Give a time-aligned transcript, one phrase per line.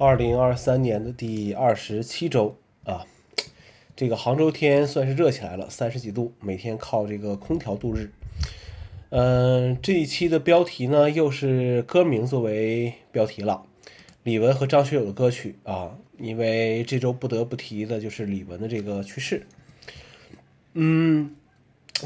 [0.00, 3.04] 二零二三年的第二十七周啊，
[3.96, 8.12] 这个杭州天算是热起来了，三十几度，每天靠这个空调度日。
[9.10, 13.64] 嗯，这一期的标题呢，又是歌名作为标题了，
[14.22, 19.48] 李玟和张学友的歌曲啊，因为这周不得不提的就是李玟的这个去世。
[20.74, 21.34] 嗯，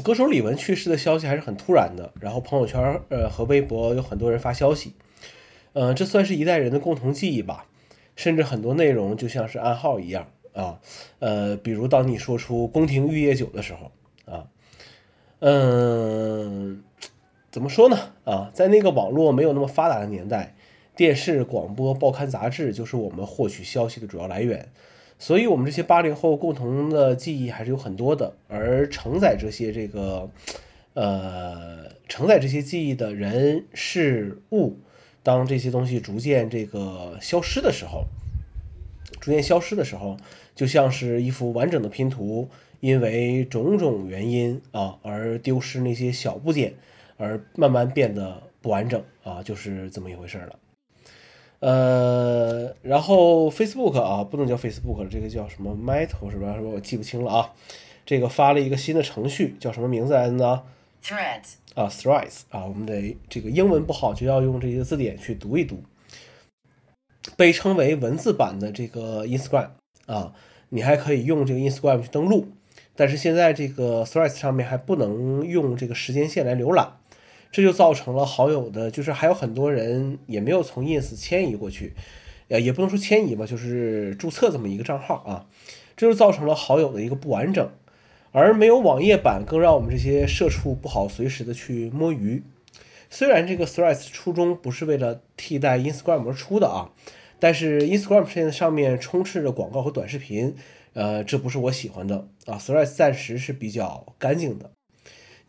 [0.03, 4.93] 歌手李玟去世的消息还是很突然的，然后朋友圈呃和微博有很多人发消息，
[5.73, 7.67] 嗯，这算是一代人的共同记忆吧，
[8.15, 10.79] 甚至很多内容就像是暗号一样啊，
[11.19, 13.91] 呃，比如当你说出宫廷玉液酒的时候
[14.31, 14.47] 啊，
[15.39, 16.83] 嗯。
[17.51, 17.99] 怎么说呢？
[18.23, 20.55] 啊，在那个网络没有那么发达的年代，
[20.95, 24.69] 电视、广播、报刊、杂志就是我们获取消息的主要来源。
[25.19, 28.33] 所以，我们这些八零后共同的记忆还是有很多的。
[28.47, 30.31] 而承载这些这个，
[30.95, 34.79] 呃，承载这些记忆的人事物，
[35.23, 38.05] 当这些东西逐渐这个消失的时候，
[39.19, 40.17] 逐渐消失的时候，
[40.53, 42.49] 就像是一幅完整的拼图，
[42.81, 46.73] 因为种种原因啊而丢失那些小部件。
[47.15, 50.59] 而慢慢变得不完整啊，就是这么一回事了。
[51.59, 56.55] 呃，然后 Facebook 啊，不能叫 Facebook 了，这个叫什么 Meta 是吧？
[56.55, 56.67] 是吧？
[56.73, 57.53] 我记不清了啊。
[58.03, 60.63] 这个发了一个新的程序，叫什么名字来着呢
[61.03, 65.83] ？Threads 啊，Threads 啊，我们得这个英文不好，就要用这些字典去读一读。
[67.35, 69.69] 被称为文字版的这个 Instagram
[70.05, 70.33] 啊，
[70.69, 72.47] 你还可以用这个 Instagram 去登录，
[72.95, 76.93] 但是现在这个 Threads 上面还不能用这个时间线来浏览。
[77.51, 81.93] 这就造成了好友的，就是还有很多人也没有从 ins 迁移过去，
[82.47, 85.45] 呃，也不能说迁移吧，就是注册这么一个账号啊，
[85.95, 87.69] 这就造成了好友的一个不完整，
[88.33, 92.43] 而没有网页版，更让我们这些社畜不好随时的去摸鱼。
[93.09, 96.89] 虽然这个 threads 初衷不是为了替代 instagram 而出的啊，
[97.39, 100.55] 但是 instagram 现在上面充斥着广告和短视频，
[100.93, 104.71] 呃，这不是我喜欢的啊，threads 暂时是比较干净的。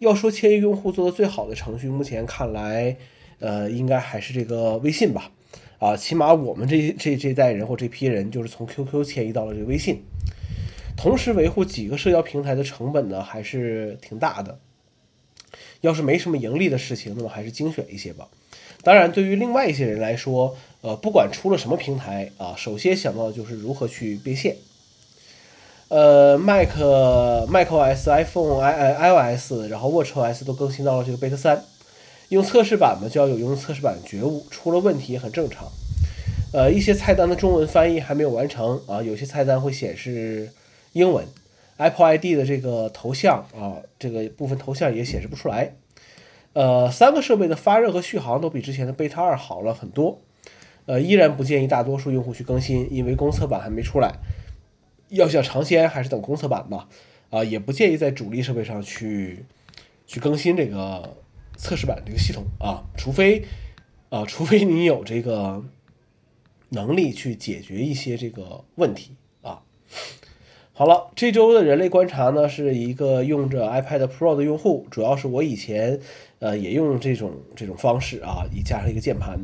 [0.00, 2.98] 要说迁移用户做的最好的程序，目前看来，
[3.38, 5.30] 呃，应该还是这个微信吧，
[5.78, 10.02] 啊，起码我们这这这代人或这批人就是从 QQ 迁移到了这个微信，
[10.96, 14.58] 同时维护几个社交平台的成本呢，还是挺大的。
[15.80, 18.28] 要是没什么盈利的事情，那么还是精选一些吧。
[18.82, 24.56] 当然，对于另外一些人来说，呃，不管出了什么平台啊，首先想到的就是如何去变现。
[25.88, 26.70] 呃，Mac、
[27.48, 31.64] macOS、iPhone、i iOS，然后 WatchOS 都更新到了这个 Beta 三。
[32.30, 35.70] 用测试版嘛，就要有用测试版觉悟，出了问题也很正常。
[36.52, 40.50] 呃，一些菜单的中文翻译还没有完成啊，有些菜单会显示
[40.94, 41.26] 英文。
[41.76, 45.74] Apple ID 的这个头像啊，这个部分头像也显示不出来。
[46.52, 50.20] 呃，三个设备的发热和续航都比之前的 Beta 二好了很多。
[50.86, 54.20] 呃，依然不建议大多数用户去更新，因为公测版还没出来。
[55.08, 56.88] 要想尝鲜，还是等公测版吧。
[57.30, 59.44] 啊，也不建议在主力设备上去
[60.06, 61.16] 去更新这个
[61.56, 63.44] 测试版这个系统啊，除非
[64.10, 65.64] 啊，除非你有这个
[66.68, 69.62] 能力去解决一些这个问题啊。
[70.76, 76.00] 好了，这周的人类观察呢，是一个用着 iPad Pro 的用户，主要是我以前
[76.40, 79.38] 呃也用这种这种方式啊，以加上一个键盘，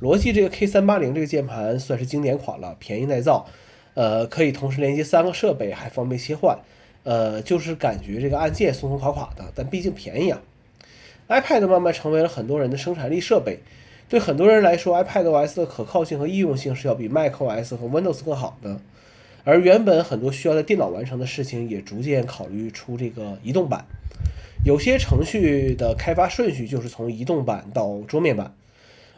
[0.00, 3.46] 罗技这个 K 三八零这个键盘算是经典款了，便宜耐造。
[3.94, 6.58] 呃，可以同时连接三个设备，还方便切换。
[7.04, 10.42] 呃，就是感觉这个按键松松垮垮的，但毕竟便宜啊。
[11.28, 13.60] iPad 慢慢成为了很多人的生产力设备。
[14.08, 18.80] 对很多人来说，iPadOS 的可靠性和易用性是要比 macOS 和 Windows 更好的。
[19.44, 23.84] 而原本很多需要在电脑完成的事情，也逐渐考虑出这个移动版。
[24.64, 28.54] 有些程序的开发顺序就是从移动版到桌面版。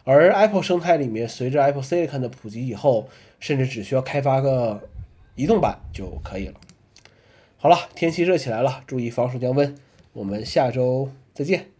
[0.05, 3.09] 而 Apple 生态里面，随着 Apple Silicon 的普及以后，
[3.41, 4.89] 甚至只需要开发个
[5.35, 6.55] 移动版就可以了。
[7.57, 9.75] 好了，天气热起来了，注意防暑降温。
[10.13, 11.74] 我们下周再见。